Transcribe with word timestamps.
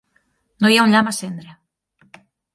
No 0.63 0.71
hi 0.71 0.79
ha 0.79 0.85
un 0.89 0.95
llamp 0.95 1.11
a 1.11 1.15
cendre! 1.19 2.19